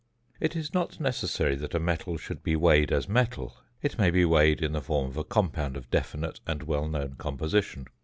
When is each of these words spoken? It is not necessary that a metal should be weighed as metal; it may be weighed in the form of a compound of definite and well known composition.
It 0.39 0.55
is 0.55 0.73
not 0.73 0.99
necessary 0.99 1.55
that 1.57 1.75
a 1.75 1.79
metal 1.79 2.17
should 2.17 2.41
be 2.41 2.55
weighed 2.55 2.91
as 2.91 3.07
metal; 3.07 3.57
it 3.83 3.99
may 3.99 4.09
be 4.09 4.25
weighed 4.25 4.63
in 4.63 4.71
the 4.71 4.81
form 4.81 5.05
of 5.11 5.15
a 5.17 5.23
compound 5.23 5.77
of 5.77 5.91
definite 5.91 6.39
and 6.47 6.63
well 6.63 6.87
known 6.87 7.17
composition. 7.17 7.85